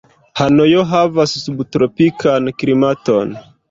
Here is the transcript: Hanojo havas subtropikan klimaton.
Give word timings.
Hanojo 0.39 0.85
havas 0.93 1.37
subtropikan 1.43 2.53
klimaton. 2.61 3.43